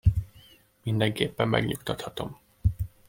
Mindenképpen 0.83 1.47
megnyugtathatom. 1.47 2.37